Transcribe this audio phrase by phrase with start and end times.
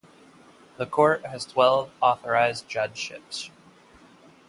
[0.77, 3.51] The court has twelve authorized judgeships.